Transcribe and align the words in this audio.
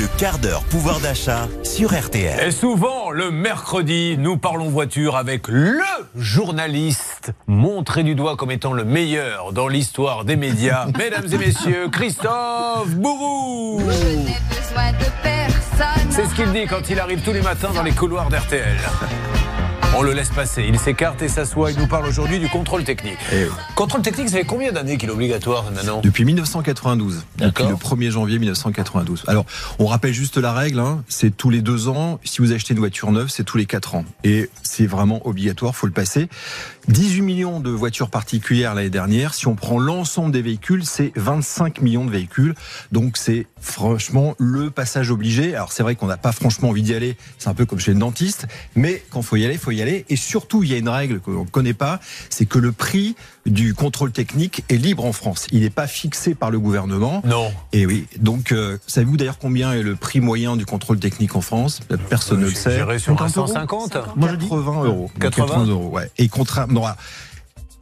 Le 0.00 0.06
quart 0.16 0.38
d'heure 0.38 0.64
pouvoir 0.64 1.00
d'achat 1.00 1.48
sur 1.62 1.92
RTL. 1.92 2.48
Et 2.48 2.50
souvent, 2.50 3.10
le 3.10 3.30
mercredi, 3.30 4.16
nous 4.18 4.38
parlons 4.38 4.70
voiture 4.70 5.16
avec 5.16 5.48
le 5.48 5.82
journaliste 6.16 7.32
montré 7.46 8.02
du 8.02 8.14
doigt 8.14 8.36
comme 8.36 8.50
étant 8.50 8.72
le 8.72 8.84
meilleur 8.84 9.52
dans 9.52 9.68
l'histoire 9.68 10.24
des 10.24 10.36
médias. 10.36 10.86
Mesdames 10.98 11.26
et 11.30 11.36
messieurs, 11.36 11.90
Christophe 11.92 12.88
Bourou. 12.94 13.82
C'est 16.08 16.24
ce 16.24 16.34
qu'il 16.34 16.50
dit 16.52 16.64
quand 16.66 16.88
il 16.88 16.98
arrive 16.98 17.20
tous 17.20 17.32
les 17.32 17.42
matins 17.42 17.70
dans 17.74 17.82
les 17.82 17.92
couloirs 17.92 18.30
d'RTL. 18.30 18.78
On 19.94 20.00
le 20.00 20.14
laisse 20.14 20.30
passer. 20.30 20.64
Il 20.66 20.78
s'écarte 20.78 21.20
et 21.20 21.28
s'assoit. 21.28 21.70
Il 21.70 21.78
nous 21.78 21.86
parle 21.86 22.06
aujourd'hui 22.06 22.38
du 22.38 22.48
contrôle 22.48 22.82
technique. 22.82 23.18
Eh 23.30 23.44
Contrôle 23.74 24.00
technique, 24.00 24.30
ça 24.30 24.38
fait 24.38 24.44
combien 24.44 24.72
d'années 24.72 24.96
qu'il 24.96 25.10
est 25.10 25.12
obligatoire 25.12 25.70
maintenant 25.70 26.00
Depuis 26.00 26.24
1992. 26.24 27.26
Depuis 27.36 27.64
le 27.64 27.74
1er 27.74 28.10
janvier 28.10 28.38
1992. 28.38 29.24
Alors, 29.26 29.44
on 29.78 29.84
rappelle 29.84 30.14
juste 30.14 30.38
la 30.38 30.54
règle, 30.54 30.80
hein, 30.80 31.04
c'est 31.08 31.36
tous 31.36 31.50
les 31.50 31.60
deux 31.60 31.88
ans. 31.88 32.18
Si 32.24 32.40
vous 32.40 32.52
achetez 32.52 32.72
une 32.72 32.80
voiture 32.80 33.12
neuve, 33.12 33.28
c'est 33.28 33.44
tous 33.44 33.58
les 33.58 33.66
quatre 33.66 33.94
ans. 33.94 34.06
Et 34.24 34.48
c'est 34.62 34.86
vraiment 34.86 35.26
obligatoire, 35.26 35.76
faut 35.76 35.86
le 35.86 35.92
passer. 35.92 36.30
18 36.88 37.20
millions 37.20 37.60
de 37.60 37.70
voitures 37.70 38.08
particulières 38.08 38.74
l'année 38.74 38.90
dernière. 38.90 39.34
Si 39.34 39.46
on 39.46 39.54
prend 39.54 39.78
l'ensemble 39.78 40.32
des 40.32 40.42
véhicules, 40.42 40.86
c'est 40.86 41.12
25 41.16 41.82
millions 41.82 42.06
de 42.06 42.10
véhicules. 42.10 42.54
Donc 42.92 43.18
c'est 43.18 43.46
franchement 43.60 44.34
le 44.38 44.70
passage 44.70 45.10
obligé. 45.10 45.54
Alors 45.54 45.70
c'est 45.70 45.82
vrai 45.82 45.96
qu'on 45.96 46.06
n'a 46.06 46.16
pas 46.16 46.32
franchement 46.32 46.70
envie 46.70 46.82
d'y 46.82 46.94
aller. 46.94 47.16
C'est 47.38 47.50
un 47.50 47.54
peu 47.54 47.66
comme 47.66 47.78
chez 47.78 47.92
le 47.92 47.98
dentiste. 47.98 48.46
Mais 48.74 49.04
quand 49.10 49.20
faut 49.20 49.36
y 49.36 49.44
aller, 49.44 49.58
faut 49.58 49.70
y 49.70 49.80
aller. 49.80 49.81
Et 50.08 50.16
surtout, 50.16 50.62
il 50.62 50.70
y 50.70 50.74
a 50.74 50.78
une 50.78 50.88
règle 50.88 51.20
qu'on 51.20 51.44
ne 51.44 51.48
connaît 51.48 51.74
pas. 51.74 52.00
C'est 52.30 52.46
que 52.46 52.58
le 52.58 52.72
prix 52.72 53.16
du 53.46 53.74
contrôle 53.74 54.12
technique 54.12 54.64
est 54.68 54.76
libre 54.76 55.04
en 55.04 55.12
France. 55.12 55.46
Il 55.52 55.60
n'est 55.60 55.70
pas 55.70 55.86
fixé 55.86 56.34
par 56.34 56.50
le 56.50 56.58
gouvernement. 56.58 57.22
Non. 57.24 57.52
Et 57.72 57.86
oui. 57.86 58.06
Donc, 58.18 58.52
euh, 58.52 58.78
savez-vous 58.86 59.16
d'ailleurs 59.16 59.38
combien 59.38 59.72
est 59.72 59.82
le 59.82 59.96
prix 59.96 60.20
moyen 60.20 60.56
du 60.56 60.66
contrôle 60.66 60.98
technique 60.98 61.34
en 61.36 61.40
France? 61.40 61.80
Personne 62.08 62.40
ne 62.40 62.46
le 62.46 62.54
sait. 62.54 62.78
Sur 62.98 63.20
un 63.22 63.28
50 63.28 63.36
euros 63.36 63.46
150 63.46 64.16
moi, 64.16 64.28
je 64.30 64.36
dis 64.36 64.48
80 64.48 64.84
euros. 64.84 65.10
80 65.20 65.66
euros, 65.66 65.88
ouais. 65.88 66.10
Et 66.18 66.28
contrairement. 66.28 66.86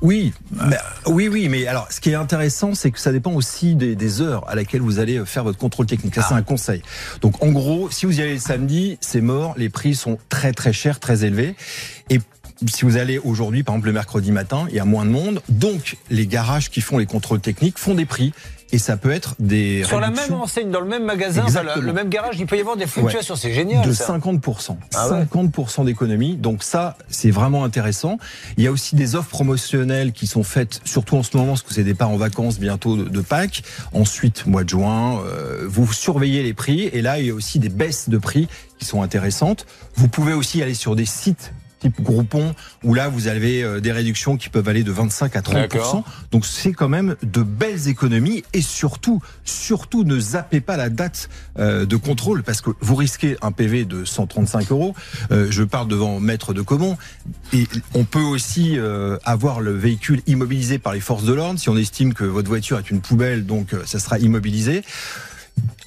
Oui, 0.00 0.32
mais- 0.50 0.76
oui, 1.06 1.28
oui, 1.28 1.48
mais 1.48 1.68
alors, 1.68 1.86
ce 1.92 2.00
qui 2.00 2.10
est 2.10 2.16
intéressant, 2.16 2.74
c'est 2.74 2.90
que 2.90 2.98
ça 2.98 3.12
dépend 3.12 3.30
aussi 3.34 3.76
des, 3.76 3.94
des 3.94 4.20
heures 4.20 4.42
à 4.48 4.56
laquelle 4.56 4.80
vous 4.80 4.98
allez 4.98 5.24
faire 5.24 5.44
votre 5.44 5.58
contrôle 5.58 5.86
technique. 5.86 6.16
Ça, 6.16 6.22
c'est 6.28 6.34
un 6.34 6.42
conseil. 6.42 6.82
Donc, 7.20 7.40
en 7.40 7.52
gros, 7.52 7.88
si 7.88 8.06
vous 8.06 8.18
y 8.18 8.20
allez 8.20 8.32
le 8.34 8.40
samedi, 8.40 8.98
c'est 9.00 9.20
mort. 9.20 9.54
Les 9.56 9.68
prix 9.68 9.94
sont 9.94 10.18
très, 10.28 10.52
très 10.52 10.72
chers, 10.72 10.98
très 10.98 11.24
élevés. 11.24 11.54
Et 12.10 12.18
si 12.68 12.84
vous 12.84 12.96
allez 12.96 13.18
aujourd'hui, 13.18 13.62
par 13.62 13.74
exemple, 13.74 13.88
le 13.88 13.92
mercredi 13.92 14.32
matin, 14.32 14.66
il 14.70 14.76
y 14.76 14.80
a 14.80 14.84
moins 14.84 15.04
de 15.04 15.10
monde. 15.10 15.42
Donc, 15.48 15.96
les 16.10 16.26
garages 16.26 16.70
qui 16.70 16.80
font 16.80 16.98
les 16.98 17.06
contrôles 17.06 17.40
techniques 17.40 17.78
font 17.78 17.94
des 17.94 18.06
prix. 18.06 18.32
Et 18.74 18.78
ça 18.78 18.96
peut 18.96 19.10
être 19.10 19.34
des 19.38 19.84
Sur 19.84 20.00
la 20.00 20.10
même 20.10 20.32
enseigne, 20.32 20.70
dans 20.70 20.80
le 20.80 20.86
même 20.86 21.04
magasin, 21.04 21.44
le, 21.78 21.92
même 21.92 22.08
garage, 22.08 22.36
il 22.38 22.46
peut 22.46 22.56
y 22.56 22.60
avoir 22.60 22.78
des 22.78 22.86
fluctuations. 22.86 23.36
C'est 23.36 23.52
génial. 23.52 23.86
de 23.86 23.92
ça. 23.92 24.16
50%. 24.16 24.78
Ah 24.94 25.10
ouais 25.10 25.24
50% 25.24 25.84
d'économie. 25.84 26.36
Donc 26.36 26.62
ça, 26.62 26.96
c'est 27.08 27.30
vraiment 27.30 27.64
intéressant. 27.64 28.16
Il 28.56 28.64
y 28.64 28.66
a 28.66 28.72
aussi 28.72 28.96
des 28.96 29.14
offres 29.14 29.28
promotionnelles 29.28 30.12
qui 30.12 30.26
sont 30.26 30.42
faites, 30.42 30.80
surtout 30.84 31.18
en 31.18 31.22
ce 31.22 31.36
moment, 31.36 31.48
parce 31.48 31.62
que 31.62 31.74
c'est 31.74 31.84
départ 31.84 32.08
en 32.08 32.16
vacances 32.16 32.58
bientôt 32.58 32.96
de, 32.96 33.04
de 33.04 33.20
Pâques. 33.20 33.62
Ensuite, 33.92 34.46
mois 34.46 34.64
de 34.64 34.70
juin, 34.70 35.20
euh, 35.20 35.66
vous 35.68 35.92
surveillez 35.92 36.42
les 36.42 36.54
prix. 36.54 36.84
Et 36.84 37.02
là, 37.02 37.18
il 37.18 37.26
y 37.26 37.30
a 37.30 37.34
aussi 37.34 37.58
des 37.58 37.68
baisses 37.68 38.08
de 38.08 38.16
prix 38.16 38.48
qui 38.78 38.86
sont 38.86 39.02
intéressantes. 39.02 39.66
Vous 39.96 40.08
pouvez 40.08 40.32
aussi 40.32 40.62
aller 40.62 40.74
sur 40.74 40.96
des 40.96 41.04
sites 41.04 41.52
type 41.82 42.00
Groupon, 42.00 42.54
où 42.84 42.94
là, 42.94 43.08
vous 43.08 43.26
avez 43.26 43.62
euh, 43.62 43.80
des 43.80 43.92
réductions 43.92 44.36
qui 44.36 44.48
peuvent 44.48 44.68
aller 44.68 44.84
de 44.84 44.92
25 44.92 45.36
à 45.36 45.40
30%. 45.40 45.52
D'accord. 45.52 46.04
Donc 46.30 46.46
c'est 46.46 46.72
quand 46.72 46.88
même 46.88 47.16
de 47.22 47.42
belles 47.42 47.88
économies 47.88 48.44
et 48.52 48.62
surtout, 48.62 49.20
surtout 49.44 50.04
ne 50.04 50.18
zappez 50.18 50.60
pas 50.60 50.76
la 50.76 50.88
date 50.88 51.28
euh, 51.58 51.84
de 51.84 51.96
contrôle 51.96 52.42
parce 52.42 52.60
que 52.60 52.70
vous 52.80 52.94
risquez 52.94 53.36
un 53.42 53.52
PV 53.52 53.84
de 53.84 54.04
135 54.04 54.70
euros. 54.70 54.94
Euh, 55.30 55.48
je 55.50 55.64
parle 55.64 55.88
devant 55.88 56.20
maître 56.20 56.54
de 56.54 56.62
Comont 56.62 56.96
et 57.52 57.66
on 57.94 58.04
peut 58.04 58.20
aussi 58.20 58.78
avoir 59.24 59.60
le 59.60 59.72
véhicule 59.72 60.22
immobilisé 60.26 60.78
par 60.78 60.92
les 60.92 61.00
forces 61.00 61.24
de 61.24 61.32
l'ordre 61.32 61.58
si 61.58 61.68
on 61.68 61.76
estime 61.76 62.14
que 62.14 62.24
votre 62.24 62.48
voiture 62.48 62.78
est 62.78 62.90
une 62.90 63.00
poubelle, 63.00 63.46
donc 63.46 63.74
ça 63.84 63.98
sera 63.98 64.18
immobilisé. 64.18 64.82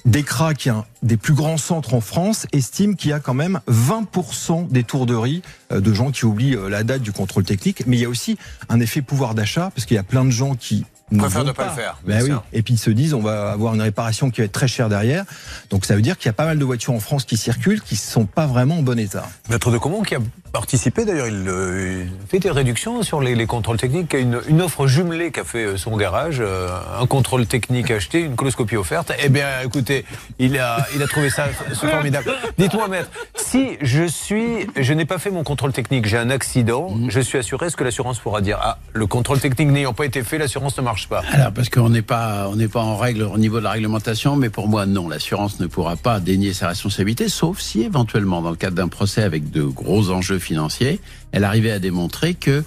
Decra, 0.04 0.54
qui 0.54 0.68
est 0.68 0.72
un 0.72 0.84
des 1.02 1.16
plus 1.16 1.34
grands 1.34 1.56
centres 1.56 1.94
en 1.94 2.00
France, 2.00 2.46
estime 2.52 2.94
qu'il 2.94 3.10
y 3.10 3.12
a 3.12 3.18
quand 3.18 3.34
même 3.34 3.60
20% 3.68 4.68
d'étourderies 4.68 5.42
euh, 5.72 5.80
de 5.80 5.92
gens 5.92 6.12
qui 6.12 6.24
oublient 6.24 6.54
euh, 6.54 6.68
la 6.68 6.84
date 6.84 7.02
du 7.02 7.10
contrôle 7.10 7.44
technique. 7.44 7.84
Mais 7.86 7.96
il 7.96 8.00
y 8.00 8.04
a 8.04 8.08
aussi 8.08 8.38
un 8.68 8.78
effet 8.78 9.02
pouvoir 9.02 9.34
d'achat, 9.34 9.72
parce 9.74 9.84
qu'il 9.84 9.96
y 9.96 9.98
a 9.98 10.04
plein 10.04 10.24
de 10.24 10.30
gens 10.30 10.54
qui 10.54 10.84
ne 11.10 11.20
Préfèrent 11.20 11.44
ne 11.44 11.52
pas 11.52 11.66
le 11.66 11.70
faire, 11.70 12.00
Ben 12.04 12.22
oui. 12.22 12.32
Et 12.52 12.62
puis 12.62 12.74
ils 12.74 12.78
se 12.78 12.90
disent, 12.90 13.14
on 13.14 13.20
va 13.20 13.52
avoir 13.52 13.74
une 13.74 13.80
réparation 13.80 14.30
qui 14.30 14.40
va 14.40 14.46
être 14.46 14.52
très 14.52 14.66
chère 14.66 14.88
derrière. 14.88 15.24
Donc 15.70 15.84
ça 15.84 15.94
veut 15.94 16.02
dire 16.02 16.18
qu'il 16.18 16.26
y 16.26 16.30
a 16.30 16.32
pas 16.32 16.46
mal 16.46 16.58
de 16.58 16.64
voitures 16.64 16.94
en 16.94 17.00
France 17.00 17.24
qui 17.24 17.36
circulent, 17.36 17.80
qui 17.80 17.94
sont 17.96 18.26
pas 18.26 18.46
vraiment 18.46 18.78
en 18.78 18.82
bon 18.82 18.98
état. 18.98 19.28
Maître 19.48 19.70
de 19.70 19.78
Comont 19.78 20.02
qui 20.02 20.16
a 20.16 20.18
participé 20.56 21.04
d'ailleurs, 21.04 21.28
il, 21.28 21.46
euh, 21.48 22.04
il 22.22 22.28
fait 22.28 22.38
des 22.38 22.50
réductions 22.50 23.02
sur 23.02 23.20
les, 23.20 23.34
les 23.34 23.44
contrôles 23.44 23.76
techniques, 23.76 24.14
une, 24.14 24.40
une 24.48 24.62
offre 24.62 24.86
jumelée 24.86 25.30
qu'a 25.30 25.44
fait 25.44 25.64
euh, 25.64 25.76
son 25.76 25.98
garage, 25.98 26.38
euh, 26.40 26.70
un 26.98 27.06
contrôle 27.06 27.44
technique 27.46 27.90
acheté, 27.90 28.20
une 28.20 28.36
coloscopie 28.36 28.76
offerte. 28.76 29.12
Eh 29.22 29.28
bien, 29.28 29.46
écoutez, 29.62 30.06
il 30.38 30.56
a, 30.58 30.86
il 30.94 31.02
a 31.02 31.06
trouvé 31.06 31.28
ça 31.28 31.44
formidable. 31.74 32.32
Dites-moi, 32.56 32.88
maître, 32.88 33.10
si 33.34 33.76
je 33.82 34.06
suis, 34.06 34.66
je 34.76 34.92
n'ai 34.94 35.04
pas 35.04 35.18
fait 35.18 35.30
mon 35.30 35.44
contrôle 35.44 35.72
technique, 35.72 36.06
j'ai 36.06 36.16
un 36.16 36.30
accident, 36.30 36.88
je 37.08 37.20
suis 37.20 37.36
assuré, 37.36 37.66
est-ce 37.66 37.76
que 37.76 37.84
l'assurance 37.84 38.18
pourra 38.18 38.40
dire, 38.40 38.58
ah, 38.62 38.78
le 38.94 39.06
contrôle 39.06 39.40
technique 39.40 39.68
n'ayant 39.68 39.92
pas 39.92 40.06
été 40.06 40.22
fait, 40.22 40.38
l'assurance 40.38 40.78
ne 40.78 40.82
marche 40.84 41.06
pas? 41.06 41.22
Alors, 41.32 41.52
parce 41.52 41.68
qu'on 41.68 41.90
n'est 41.90 42.00
pas, 42.00 42.48
on 42.48 42.56
n'est 42.56 42.68
pas 42.68 42.80
en 42.80 42.96
règle 42.96 43.24
au 43.24 43.36
niveau 43.36 43.58
de 43.58 43.64
la 43.64 43.72
réglementation, 43.72 44.36
mais 44.36 44.48
pour 44.48 44.68
moi, 44.68 44.86
non. 44.86 45.06
L'assurance 45.10 45.60
ne 45.60 45.66
pourra 45.66 45.96
pas 45.96 46.18
dénier 46.18 46.54
sa 46.54 46.68
responsabilité, 46.68 47.28
sauf 47.28 47.60
si 47.60 47.82
éventuellement, 47.82 48.40
dans 48.40 48.50
le 48.50 48.56
cadre 48.56 48.76
d'un 48.76 48.88
procès 48.88 49.22
avec 49.22 49.50
de 49.50 49.62
gros 49.62 50.10
enjeux 50.10 50.38
financiers, 50.46 51.00
elle 51.32 51.44
arrivait 51.44 51.70
à 51.72 51.78
démontrer 51.78 52.34
que 52.34 52.64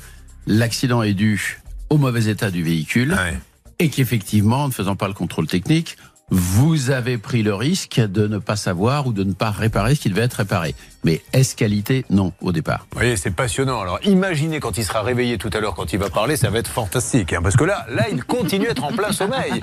l'accident 0.48 1.02
est 1.04 1.14
dû 1.14 1.60
au 1.90 1.98
mauvais 1.98 2.26
état 2.30 2.52
du 2.52 2.62
véhicule 2.64 3.14
Ouais. 3.14 3.38
et 3.80 3.90
qu'effectivement, 3.90 4.64
en 4.66 4.68
ne 4.68 4.74
faisant 4.74 4.96
pas 4.96 5.08
le 5.08 5.14
contrôle 5.14 5.48
technique, 5.48 5.98
vous 6.32 6.92
avez 6.92 7.18
pris 7.18 7.42
le 7.42 7.56
risque 7.56 8.00
de 8.00 8.28
ne 8.28 8.38
pas 8.38 8.56
savoir 8.56 9.08
ou 9.08 9.14
de 9.14 9.24
ne 9.24 9.34
pas 9.34 9.50
réparer 9.50 9.96
ce 9.96 10.02
qui 10.02 10.10
devait 10.10 10.22
être 10.22 10.36
réparé. 10.36 10.76
Mais 11.04 11.22
est-ce 11.34 11.56
qualité 11.56 12.04
Non, 12.10 12.34
au 12.42 12.52
départ. 12.52 12.86
Vous 12.92 12.98
voyez, 13.00 13.16
c'est 13.16 13.32
passionnant. 13.32 13.80
Alors, 13.82 14.00
imaginez 14.04 14.60
quand 14.60 14.78
il 14.78 14.84
sera 14.84 15.02
réveillé 15.02 15.38
tout 15.38 15.50
à 15.54 15.60
l'heure, 15.60 15.74
quand 15.76 15.94
il 15.94 16.00
va 16.00 16.10
parler, 16.10 16.36
ça 16.36 16.50
va 16.50 16.60
être 16.60 16.68
fantastique. 16.70 17.32
hein, 17.34 17.40
parce 17.42 17.56
que 17.56 17.64
là, 17.64 17.86
là, 17.90 18.08
il 18.12 18.24
continue 18.24 18.68
à 18.68 18.72
être 18.72 18.84
en 18.84 18.92
plein 18.92 19.12
sommeil. 19.14 19.62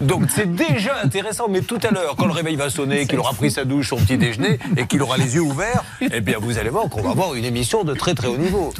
Donc, 0.00 0.24
c'est 0.34 0.50
déjà 0.54 0.96
intéressant. 1.04 1.48
Mais 1.48 1.60
tout 1.60 1.78
à 1.82 1.90
l'heure, 1.90 2.16
quand 2.16 2.26
le 2.26 2.32
réveil 2.32 2.56
va 2.56 2.70
sonner, 2.70 3.06
qu'il 3.06 3.18
aura 3.18 3.32
pris 3.34 3.50
sa 3.50 3.64
douche, 3.64 3.90
son 3.90 3.96
petit 3.96 4.16
déjeuner, 4.16 4.58
et 4.76 4.86
qu'il 4.86 5.02
aura 5.02 5.16
les 5.18 5.34
yeux 5.34 5.42
ouverts, 5.42 5.84
eh 6.00 6.20
bien, 6.20 6.38
vous 6.40 6.58
allez 6.58 6.70
voir 6.70 6.88
qu'on 6.88 7.02
va 7.02 7.10
avoir 7.10 7.34
une 7.34 7.44
émission 7.44 7.84
de 7.84 7.94
très, 7.94 8.14
très 8.14 8.28
haut 8.28 8.38
niveau. 8.38 8.72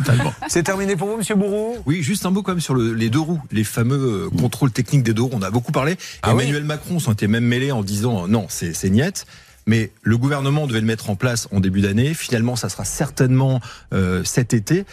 C'est 0.49 0.63
terminé 0.63 0.97
pour 0.97 1.09
vous, 1.09 1.17
monsieur 1.19 1.35
Bourreau? 1.35 1.77
Oui, 1.87 2.03
juste 2.03 2.25
un 2.27 2.31
mot 2.31 2.43
quand 2.43 2.53
même 2.53 2.61
sur 2.61 2.75
le- 2.75 2.95
les 2.95 3.11
deux 3.11 3.21
roues, 3.21 3.41
les 3.53 3.65
fameux 3.65 4.29
euh, 4.33 4.39
contrôles 4.41 4.71
techniques 4.73 5.03
des 5.03 5.13
deux 5.13 5.23
roues. 5.23 5.31
On 5.35 5.43
a 5.43 5.51
beaucoup 5.51 5.73
parlé. 5.73 5.97
Ah 6.23 6.31
Emmanuel 6.33 6.65
Macron 6.65 6.99
s'en 6.99 7.13
était 7.13 7.29
même 7.29 7.45
mêlé 7.45 7.71
en 7.71 7.83
disant 7.83 8.25
euh, 8.25 8.27
non, 8.29 8.47
c'est 8.49 8.73
c'est 8.75 8.91
niette. 8.91 9.27
Mais 9.69 9.91
le 10.03 10.17
gouvernement 10.17 10.67
devait 10.67 10.81
le 10.81 10.87
mettre 10.87 11.11
en 11.11 11.15
place 11.15 11.47
en 11.53 11.61
début 11.61 11.83
d'année. 11.83 12.15
Finalement, 12.15 12.57
ça 12.57 12.71
sera 12.71 12.87
certainement 12.87 13.61
euh, 13.93 14.25
cet 14.25 14.55
été. 14.55 14.87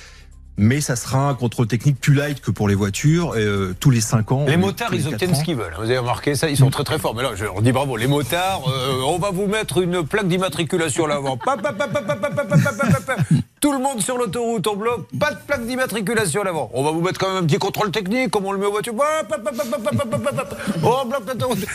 mais 0.57 0.81
ça 0.81 0.97
sera 0.97 1.29
un 1.29 1.33
contrôle 1.33 1.67
technique 1.67 1.99
plus 1.99 2.13
light 2.13 2.41
que 2.41 2.51
pour 2.51 2.67
les 2.67 2.75
voitures, 2.75 3.33
euh, 3.35 3.73
tous 3.79 3.89
les 3.89 4.01
5 4.01 4.31
ans. 4.33 4.45
Les 4.47 4.57
motards, 4.57 4.91
les 4.91 4.99
ils 4.99 5.07
obtiennent 5.07 5.31
ans. 5.31 5.35
ce 5.35 5.43
qu'ils 5.45 5.55
veulent. 5.55 5.73
Vous 5.77 5.83
avez 5.83 5.97
remarqué 5.97 6.35
ça, 6.35 6.49
ils 6.49 6.57
sont 6.57 6.69
très 6.69 6.83
très 6.83 6.99
forts. 6.99 7.15
Mais 7.15 7.23
là, 7.23 7.31
je 7.35 7.45
leur 7.45 7.61
dis 7.61 7.71
bravo. 7.71 7.95
Les 7.95 8.07
motards, 8.07 8.63
euh, 8.69 9.01
on 9.05 9.17
va 9.17 9.31
vous 9.31 9.47
mettre 9.47 9.81
une 9.81 10.05
plaque 10.05 10.27
d'immatriculation 10.27 11.05
à 11.05 11.19
tout 13.65 13.71
le 13.71 13.79
monde 13.79 13.99
sur 13.99 14.15
l'autoroute, 14.15 14.67
on 14.67 14.75
bloque. 14.75 15.07
Pas 15.19 15.31
de 15.31 15.39
plaque 15.47 15.65
d'immatriculation 15.65 16.41
à 16.41 16.43
l'avant. 16.43 16.69
On 16.75 16.83
va 16.83 16.91
vous 16.91 17.01
mettre 17.01 17.19
quand 17.19 17.33
même 17.33 17.43
un 17.43 17.47
petit 17.47 17.57
contrôle 17.57 17.89
technique, 17.89 18.29
comme 18.29 18.45
on 18.45 18.51
le 18.51 18.59
met 18.59 18.67
aux 18.67 18.71
voitures. 18.71 18.93
Oh, 20.83 21.03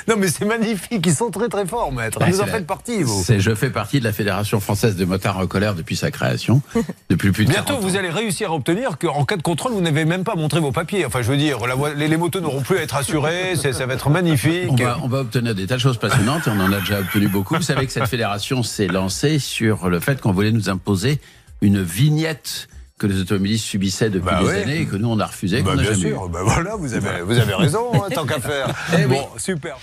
non, 0.06 0.14
mais 0.16 0.28
c'est 0.28 0.44
magnifique. 0.44 1.04
Ils 1.04 1.12
sont 1.12 1.32
très, 1.32 1.48
très 1.48 1.66
forts, 1.66 1.90
maître. 1.90 2.20
Bah, 2.20 2.26
vous 2.30 2.40
en 2.40 2.46
la... 2.46 2.52
faites 2.52 2.66
partie, 2.68 3.02
vous. 3.02 3.24
Je 3.36 3.54
fais 3.56 3.70
partie 3.70 3.98
de 3.98 4.04
la 4.04 4.12
Fédération 4.12 4.60
française 4.60 4.94
des 4.94 5.04
motards 5.04 5.38
en 5.38 5.48
colère 5.48 5.74
depuis 5.74 5.96
sa 5.96 6.12
création. 6.12 6.62
Depuis 7.10 7.32
plus 7.32 7.44
de 7.44 7.50
Bientôt, 7.50 7.76
vous 7.78 7.96
allez 7.96 8.10
réussir 8.10 8.52
à 8.52 8.54
obtenir 8.54 8.96
qu'en 8.96 9.24
cas 9.24 9.36
de 9.36 9.42
contrôle, 9.42 9.72
vous 9.72 9.80
n'avez 9.80 10.04
même 10.04 10.22
pas 10.22 10.36
montré 10.36 10.60
vos 10.60 10.70
papiers. 10.70 11.04
Enfin, 11.04 11.22
je 11.22 11.32
veux 11.32 11.36
dire, 11.36 11.58
la, 11.66 11.74
les, 11.96 12.06
les, 12.06 12.16
motos 12.16 12.40
n'auront 12.40 12.60
plus 12.60 12.78
à 12.78 12.82
être 12.82 12.94
assurées. 12.94 13.56
Ça 13.56 13.86
va 13.86 13.94
être 13.94 14.10
magnifique. 14.10 14.70
On 14.70 14.76
va, 14.76 14.98
on 15.02 15.08
va 15.08 15.18
obtenir 15.18 15.56
des 15.56 15.66
tas 15.66 15.74
de 15.74 15.80
choses 15.80 15.98
passionnantes 15.98 16.46
et 16.46 16.50
on 16.50 16.60
en 16.60 16.72
a 16.72 16.78
déjà 16.78 17.00
obtenu 17.00 17.26
beaucoup. 17.26 17.56
Vous 17.56 17.62
savez 17.62 17.84
que 17.84 17.92
cette 17.92 18.06
fédération 18.06 18.62
s'est 18.62 18.86
lancée 18.86 19.40
sur 19.40 19.88
le 19.88 19.98
fait 19.98 20.20
qu'on 20.20 20.30
voulait 20.30 20.52
nous 20.52 20.70
imposer 20.70 21.18
une 21.60 21.82
vignette 21.82 22.68
que 22.98 23.06
les 23.06 23.18
automobilistes 23.20 23.64
subissaient 23.64 24.10
depuis 24.10 24.26
Bah 24.26 24.40
des 24.40 24.46
ouais. 24.48 24.62
années 24.62 24.80
et 24.82 24.86
que 24.86 24.96
nous 24.96 25.08
on 25.08 25.18
a 25.20 25.26
refusé, 25.26 25.62
Bah, 25.62 25.74
bien 25.76 25.94
sûr, 25.94 26.28
bah 26.28 26.40
voilà, 26.44 26.76
vous 26.76 26.92
avez, 26.94 27.22
vous 27.22 27.38
avez 27.38 27.54
raison, 27.54 27.90
hein, 27.94 28.08
tant 28.14 28.26
qu'à 28.26 28.40
faire. 28.40 28.68
Eh 28.92 29.06
oui. 29.06 29.14
bon, 29.14 29.26
super. 29.38 29.78